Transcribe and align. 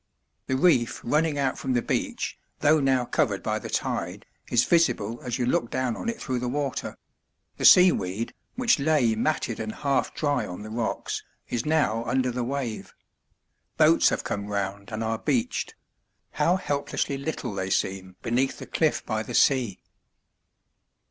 The 0.47 0.55
reef 0.57 0.99
running 1.03 1.37
out 1.37 1.59
from 1.59 1.73
the 1.73 1.81
beach, 1.83 2.39
though 2.61 2.79
now 2.79 3.05
covered 3.05 3.43
by 3.43 3.59
the 3.59 3.69
tide, 3.69 4.25
is 4.49 4.63
visible 4.63 5.21
as 5.21 5.37
you 5.37 5.45
look 5.45 5.69
down 5.69 5.95
on 5.95 6.09
it 6.09 6.19
through 6.19 6.39
the 6.39 6.47
water; 6.49 6.97
the 7.57 7.65
seaweed, 7.65 8.33
which 8.55 8.79
lay 8.79 9.13
matted 9.13 9.59
and 9.59 9.71
half 9.71 10.15
dry 10.15 10.43
on 10.47 10.63
the 10.63 10.71
rocks, 10.71 11.21
is 11.49 11.67
now 11.67 12.03
under 12.05 12.31
the 12.31 12.43
wave. 12.43 12.95
Boats 13.77 14.09
have 14.09 14.23
come 14.23 14.47
round, 14.47 14.91
and 14.91 15.03
are 15.03 15.19
beached; 15.19 15.75
how 16.31 16.55
helplessly 16.55 17.15
little 17.19 17.53
they 17.53 17.69
seem 17.69 18.15
beneath 18.23 18.57
the 18.57 18.65
cliff 18.65 19.05
by 19.05 19.21
the 19.21 19.35
sea! 19.35 19.83